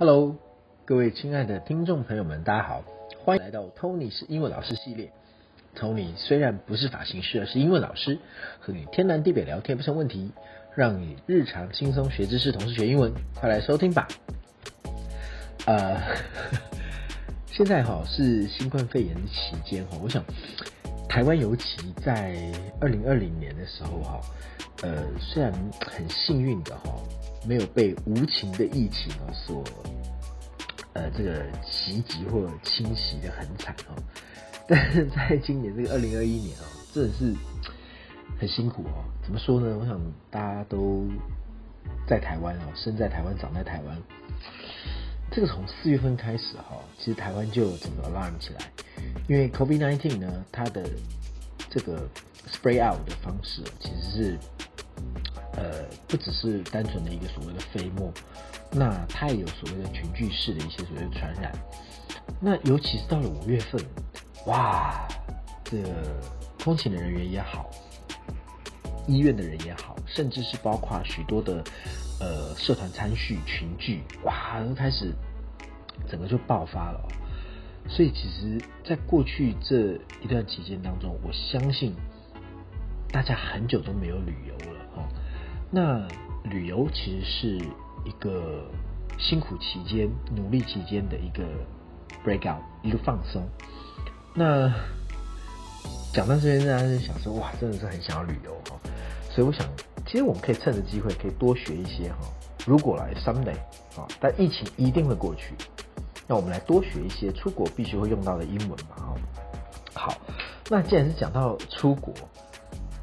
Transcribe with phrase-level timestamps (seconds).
[0.00, 0.36] Hello，
[0.84, 2.84] 各位亲爱的听众朋友们，大家好，
[3.24, 5.10] 欢迎来到 Tony 是英文老师系列。
[5.76, 8.16] Tony 虽然不是发型师，而是英文老师，
[8.60, 10.30] 和你天南地北聊天不成问题，
[10.76, 14.06] 让你日常轻松学知识，同时学英文，快来收听吧。
[15.66, 16.00] 呃，
[17.50, 20.22] 现在哈是新冠肺炎期间哈，我想
[21.08, 22.36] 台湾尤其在
[22.80, 24.20] 二零二零年的时候哈，
[24.82, 25.52] 呃，虽然
[25.84, 26.94] 很幸运的哈。
[27.46, 29.62] 没有被无情的疫情啊所
[30.92, 33.94] 呃这个袭击或侵袭的很惨哦，
[34.68, 37.34] 但是在今年这个二零二一年啊，真的是
[38.38, 39.04] 很辛苦哦。
[39.22, 39.76] 怎么说呢？
[39.78, 41.06] 我想大家都
[42.06, 43.96] 在台湾哦，生在台湾，长在台湾。
[45.30, 48.60] 这个从四月份开始哈，其实台湾就整个 alarm 起来，
[49.28, 50.88] 因为 COVID nineteen 呢，它的
[51.70, 52.08] 这个
[52.50, 54.38] spray out 的方式其实是。
[55.58, 58.12] 呃，不只是单纯的一个所谓的飞沫，
[58.70, 61.52] 那它也有所谓的群聚式的一些所谓的传染。
[62.40, 63.84] 那尤其是到了五月份，
[64.46, 65.08] 哇，
[65.64, 65.88] 这个
[66.56, 67.68] 通勤的人员也好，
[69.08, 71.64] 医院的人也好，甚至是包括许多的
[72.20, 75.12] 呃社团参叙群聚，哇，都开始
[76.08, 77.08] 整个就爆发了。
[77.88, 81.96] 所以其实，在过去这一段期间当中，我相信
[83.10, 84.77] 大家很久都没有旅游了。
[85.70, 86.06] 那
[86.44, 87.56] 旅游其实是
[88.04, 88.64] 一个
[89.18, 91.44] 辛苦期间、努力期间的一个
[92.24, 93.46] break out，一个放松。
[94.34, 94.72] 那
[96.12, 98.78] 讲到这边，大家就想说，哇，真的是很想要旅游哈。
[99.30, 99.66] 所以我想，
[100.06, 102.18] 其实我们可以趁着机会，可以多学一些哈。
[102.66, 103.56] 如果来 someday
[103.94, 105.54] 啊，但疫情一定会过去，
[106.26, 109.14] 那我们来多学一些出国必须会用到的英文吧哈。
[109.92, 110.14] 好，
[110.70, 112.14] 那既然是讲到出国，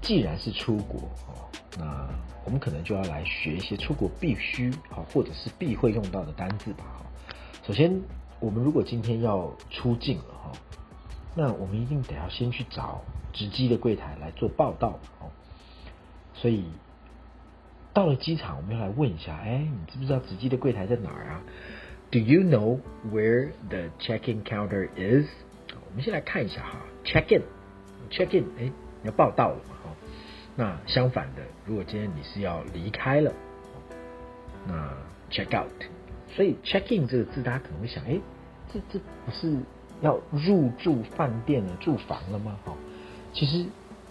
[0.00, 2.08] 既然是出国哦，那
[2.44, 7.06] 我们可能就要来学一些出国必须啊，或者是必会用到的单字吧哈。
[7.64, 8.02] 首先，
[8.40, 10.52] 我们如果今天要出境了哈，
[11.36, 13.02] 那我们一定得要先去找
[13.32, 15.30] 值机的柜台来做报道哦。
[16.34, 16.64] 所以
[17.92, 21.42] 到了机场，我们要来问一下，哎，你知不知道值机的柜台在哪儿啊
[22.10, 22.80] ？Do you know
[23.12, 25.28] where the check-in counter is？
[25.88, 29.60] 我们先来看一下哈，check-in，check-in，哎，你要报到了。
[30.54, 33.32] 那相反的，如果今天你是要离开了，
[34.68, 34.92] 那
[35.30, 35.72] check out，
[36.28, 38.20] 所以 check in 这个字，大家可能会想，哎，
[38.70, 39.56] 这这不是
[40.02, 42.54] 要入住饭店了、住房了吗？
[42.66, 42.74] 哈，
[43.32, 43.64] 其实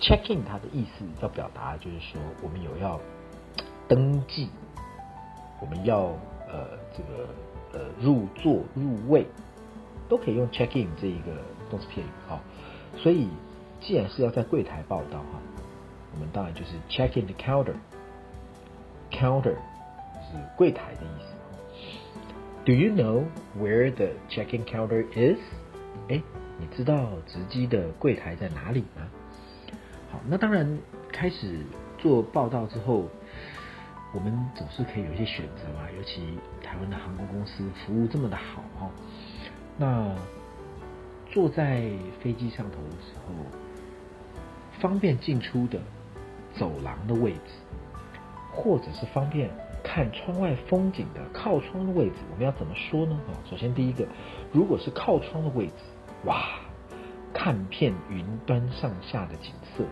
[0.00, 3.00] check in 它的意思要表达就是说，我们有要
[3.88, 4.48] 登记，
[5.60, 6.16] 我们要
[6.48, 7.28] 呃这个
[7.72, 9.26] 呃入座、入位，
[10.08, 11.32] 都可以用 check in 这一个
[11.68, 12.10] 动词片语。
[12.28, 12.38] 哈，
[12.96, 13.28] 所以
[13.80, 15.40] 既然是要在柜台报到，哈。
[16.12, 19.56] 我们当然就是 check in the counter，counter
[20.30, 21.26] 是柜台的意思。
[22.64, 23.24] Do you know
[23.58, 25.38] where the check-in counter is？
[26.08, 26.22] 哎，
[26.58, 29.08] 你知道值机的柜台在哪里吗？
[30.10, 30.78] 好，那当然
[31.10, 31.64] 开始
[31.96, 33.08] 做报道之后，
[34.12, 35.90] 我们总是可以有一些选择嘛。
[35.96, 38.90] 尤其台湾的航空公司服务这么的好哈，
[39.76, 40.14] 那
[41.30, 43.32] 坐在飞机上头的时候，
[44.80, 45.80] 方便进出的。
[46.58, 47.52] 走廊的位置，
[48.52, 49.48] 或者是方便
[49.82, 53.18] 看窗外风景的靠窗的位置，我们要怎么说呢？
[53.28, 54.06] 啊，首先第一个，
[54.52, 55.74] 如果是靠窗的位置，
[56.24, 56.58] 哇，
[57.32, 59.84] 看遍云端上下的景色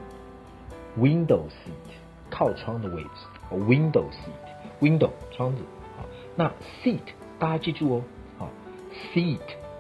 [0.99, 1.95] ，window seat，
[2.29, 3.11] 靠窗的位置
[3.53, 5.63] ，window seat，window 窗子，
[5.97, 6.51] 好，那
[6.83, 7.01] seat
[7.39, 8.03] 大家记住哦，
[8.39, 8.51] 好
[9.15, 9.39] ，seat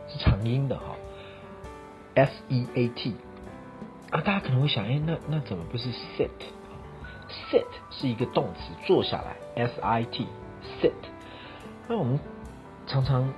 [0.09, 0.95] 是长音的哈
[2.15, 3.15] ，s e a t，
[4.11, 6.31] 啊，大家可能会想，哎，那那怎么不是 sit
[7.51, 10.27] Sit 是一个动词，坐下来，S I T
[10.81, 10.93] sit。
[11.89, 12.19] 那我们
[12.87, 13.33] 常常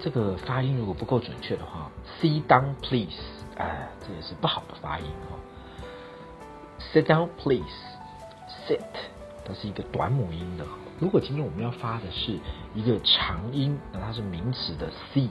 [0.00, 3.20] 这个发音如果不够准确的话，Sit down please，
[3.56, 5.38] 哎，这也是不好的发音哦。
[6.92, 8.80] Sit down please，sit，
[9.44, 10.64] 它是一个短母音的。
[10.98, 12.38] 如果今天我们要发的是
[12.74, 15.30] 一个长音，那它是名词的 seat。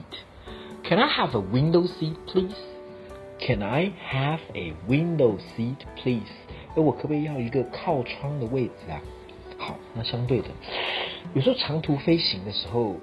[0.84, 6.28] Can I have a window seat please？Can I have a window seat please？
[6.74, 9.00] 哎，我可不可以要一个靠窗的位置啊？
[9.58, 10.48] 好，那相对的，
[11.34, 12.96] 有时候长途飞行的时候，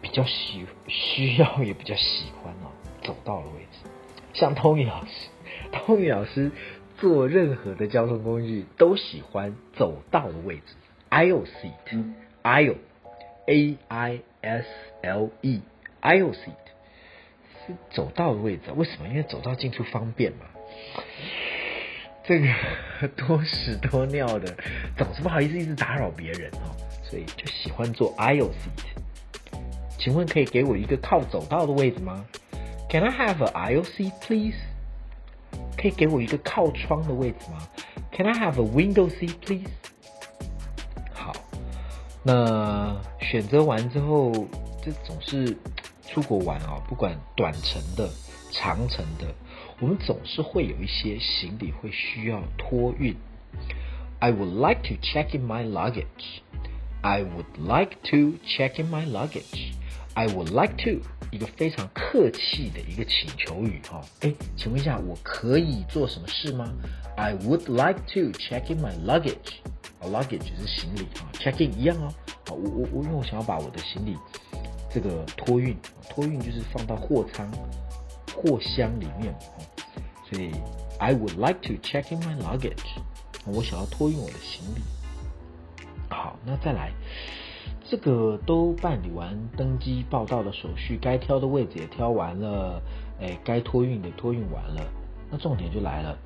[0.00, 2.72] 比较喜需要也比较喜欢哦，
[3.04, 3.88] 走道的位置。
[4.32, 5.28] 像 Tony 老师
[5.72, 6.50] ，Tony 老师
[6.96, 10.74] 坐任何的交通工具都喜欢走道的位置
[11.10, 11.44] ，aisle
[12.42, 14.66] seat，aisle，a i s
[15.02, 16.54] l e，aisle seat
[17.66, 19.08] 是走道的位置，为什么？
[19.08, 20.46] 因为走道进出方便嘛。
[22.28, 24.54] 这个 多屎多尿的，
[24.98, 29.58] 总是不好意思一直打扰别人哦，所以就喜欢坐 aisle seat。
[29.98, 32.22] 请问可以给我一个靠走道的位置吗
[32.90, 34.56] ？Can I have a aisle seat, please？
[35.78, 37.66] 可以给我一个靠窗的位置吗
[38.12, 39.70] ？Can I have a window seat, please？
[41.14, 41.32] 好，
[42.22, 44.32] 那选择完之后，
[44.84, 45.56] 这总是
[46.06, 48.06] 出国玩啊，不管短程的、
[48.52, 49.26] 长程的，
[49.80, 53.14] 我们总是会有一些行李会需要托运。
[54.18, 56.40] I would like to check in my luggage.
[57.00, 59.72] I would like to check in my luggage.
[60.14, 66.68] I would like to 一个非常客气的一个请求语哈，哎，请问一下，我可以做什么事吗
[67.16, 69.60] ？I would like to check in my luggage.
[70.02, 72.12] luggage 是行李啊，check in 一样哦。
[72.50, 74.16] 我我我因为我想要把我的行李
[74.92, 75.76] 这个托运，
[76.10, 77.48] 托运就是放到货仓、
[78.38, 79.34] 货箱里面
[80.30, 80.52] 所以
[80.98, 83.00] I would like to check in my luggage.
[83.46, 84.80] 我想要托运我的行李。
[86.10, 86.92] 好，那再来，
[87.84, 92.82] 这个都办理完登机报到的手续，该挑的位置也挑完了，
[93.20, 94.82] 哎，该托运的托运完了。
[95.30, 96.18] 那重点就来了，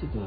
[0.00, 0.26] 这个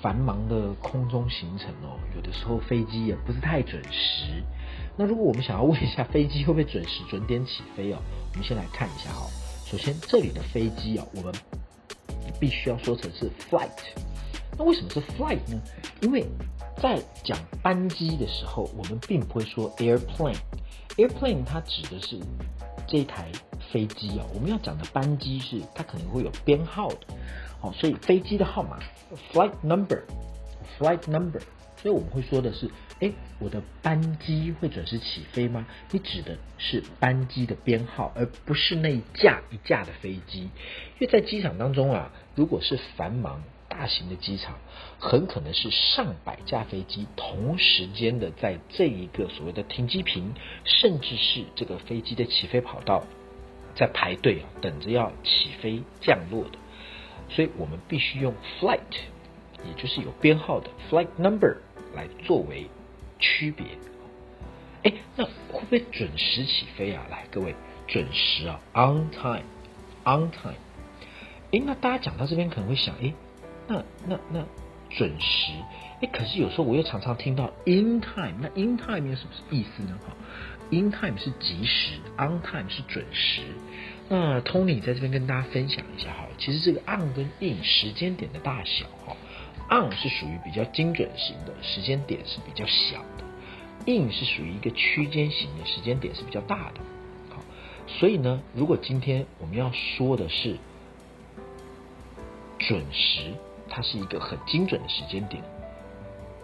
[0.00, 4.42] 繁忙的空中行程哦，有的时候飞机也不是太准时。
[4.96, 7.98] 那如果我们想要问一下飞机会不会准时准点起飞哦，
[8.32, 9.26] 我们先来看一下哈。
[9.64, 11.34] 首先这里的飞机啊，我们
[12.38, 13.70] 必须要说成是 flight。
[14.56, 15.60] 那为什么是 flight 呢？
[16.02, 16.24] 因为
[16.76, 20.36] 在讲班机的时候，我们并不会说 airplane。
[20.96, 22.20] airplane 它指的是
[22.86, 23.32] 这一台
[23.72, 24.26] 飞机啊。
[24.32, 26.98] 我们要讲的班机是它可能会有编号的，
[27.60, 28.78] 好，所以飞机的号码
[29.32, 31.40] flight number，flight number。
[31.84, 32.70] 所以我们会说的是，
[33.00, 35.66] 哎，我的班机会准时起飞吗？
[35.90, 40.44] 你指的是班机的编号，而不是那一架一架的飞机。
[40.44, 43.42] 因为在机场当中啊，如果是繁忙。
[43.66, 44.56] 大型的机场
[45.00, 50.32] 很可能是上百架飞机同时间的在这一个所谓的停机坪，
[50.62, 53.02] 甚至是这个飞机的起飞跑道，
[53.74, 56.58] 在排队啊，等着要起飞降落的，
[57.28, 58.78] 所以我们必须用 flight，
[59.66, 61.56] 也就是有编号的 flight number
[61.94, 62.66] 来作为
[63.18, 63.66] 区别。
[64.82, 67.06] 哎，那会不会准时起飞啊？
[67.10, 67.54] 来，各位，
[67.86, 70.54] 准时啊，on time，on time。
[71.52, 73.12] 哎，那大家讲到这边可能会想，哎。
[73.66, 74.44] 那那那
[74.90, 75.52] 准时，
[76.02, 79.98] 哎，可是有时候我又常常听到 in time，那 in time 有什么意思呢？
[80.06, 80.14] 哈
[80.68, 83.40] ，in time 是及时，on time 是准时。
[84.10, 89.16] 那 Tony 在这边跟大家分享一下哈，其实这个 on 跟 in 时间点的大小哈
[89.70, 93.24] ，on 是属于比较精准型的，时间点是比较小的
[93.86, 96.80] ；in 是属于一个区间型的，时间点是比较大的。
[97.30, 97.42] 好，
[97.86, 100.56] 所以呢，如果今天我们要说的是
[102.58, 103.32] 准时。
[103.66, 105.42] 它是一个很精准的时间点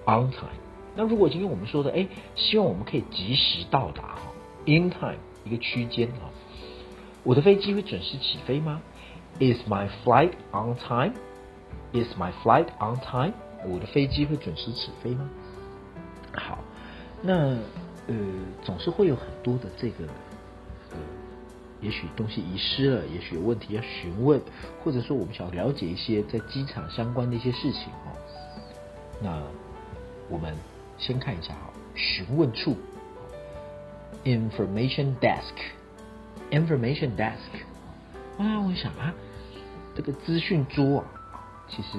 [0.06, 0.49] ，on time。
[0.96, 4.32] 那如果今天我们说的，哎，希望我们可以及时到达哈
[4.64, 6.31] ，in time 一个区间哈，
[7.22, 8.81] 我的飞机会准时起飞吗
[9.38, 11.12] ？Is my flight on time？
[11.93, 13.35] Is my flight on time？
[13.67, 15.29] 我的飞机会准时起飞吗？
[16.33, 16.59] 好，
[17.23, 17.57] 那
[18.07, 18.17] 呃，
[18.63, 20.05] 总是会有很多的这个
[20.93, 20.99] 呃。
[21.83, 24.39] 也许东西遗失了，也许有问题要询问，
[24.85, 28.13] 或者说我们想了解一些在机场相关的一些事情哦。
[29.23, 29.43] 那
[30.29, 30.55] 我们
[30.99, 32.77] 先看一下哈，询问处
[34.25, 37.65] ，information desk，information desk。
[38.37, 39.15] 啊，我想啊，
[39.97, 41.06] 这个资讯桌啊，
[41.70, 41.98] 其实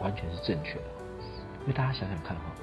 [0.00, 0.84] 完全是正确的，
[1.62, 2.54] 因为大家想想看哈，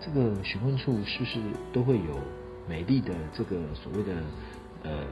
[0.00, 1.40] 这个询问处是不是
[1.72, 2.20] 都会有
[2.68, 4.12] 美丽的这个所谓的
[4.84, 5.04] 呃。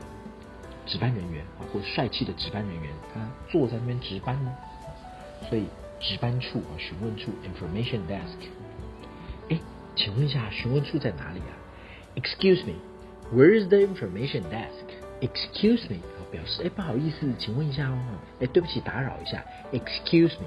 [0.88, 4.54] 值班人员啊，或帅气的值班人员，他坐在那边值班呢。
[5.48, 5.66] 所以
[5.98, 8.38] 值班处啊，询问处 （information desk）。
[9.48, 9.58] 哎，
[9.96, 11.50] 请问一下，询问处在哪里啊
[12.14, 15.98] ？Excuse me，where is the information desk？Excuse me，
[16.30, 17.98] 表示哎不好意思，请问一下哦，
[18.38, 19.44] 哎对不起打扰一下。
[19.72, 20.46] Excuse me，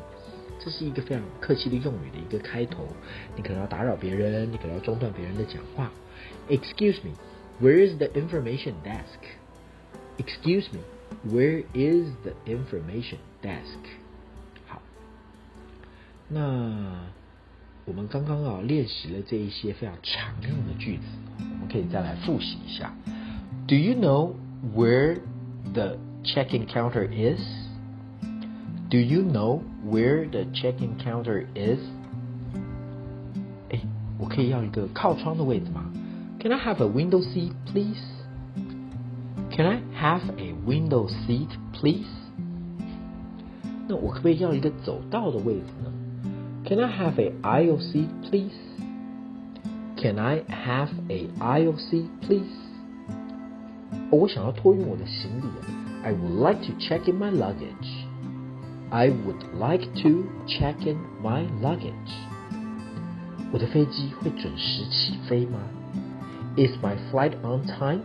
[0.60, 2.86] 这是一个非常客气的用语的一个开头。
[3.36, 5.89] 你可能要打扰别人，你可能要中断别人的讲话。
[6.50, 10.82] Excuse me，where is the information desk？Excuse me,
[11.25, 13.80] where is the information desk?
[14.68, 14.82] 好，
[16.28, 17.08] 那
[17.86, 21.04] 我们刚刚啊练习了这一些非常常用的句子，
[21.39, 22.94] 我们可以再来复习一下。
[23.68, 24.34] Do you know
[24.75, 25.20] where
[25.74, 27.39] the check-in counter is?
[28.90, 31.80] Do you know where the check-in counter is?
[33.71, 33.80] 哎，
[34.18, 35.90] 我可以要一个靠窗的位置吗？
[36.40, 38.02] Can I have a window seat, please?
[39.50, 42.06] Can I have a window seat, please?
[43.88, 45.92] 那我可不可以要一个走道的位置呢？
[46.66, 48.54] Can I have a aisle seat, please?
[49.97, 52.44] Can I have a aisle seat, please?
[54.11, 55.47] 哦，我想要托运我的行李，
[56.02, 57.98] I would like to check in my luggage.
[58.90, 62.12] I would like to check in my luggage.
[63.52, 65.59] 我的飞机会准时起飞吗？
[66.56, 68.02] Is my flight on time?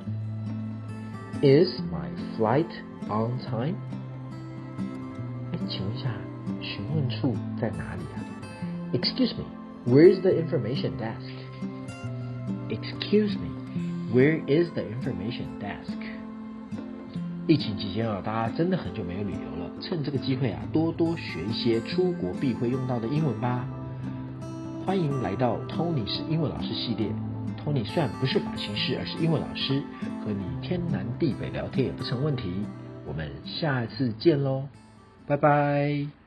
[1.41, 2.69] Is my flight
[3.07, 3.75] on time?
[5.53, 6.09] 哎，请问一下，
[6.61, 8.17] 询问处在哪里啊？
[8.91, 9.45] Excuse me,
[9.85, 11.31] where's the information desk?
[12.69, 13.49] Excuse me,
[14.13, 15.97] where is the information desk?
[17.47, 23.66] 疫情期间啊，大家真的很久没有旅游了， 趁这个机会啊，多多学一些出国必会用到的英文吧。
[24.86, 27.08] 欢迎来到 Tony 是英文老师系列。
[27.64, 29.82] Tony 虽然不是发型师，而是英文老师，
[30.24, 32.52] 和你天南地北聊天也不成问题。
[33.06, 34.68] 我们下次见喽，
[35.26, 36.23] 拜拜。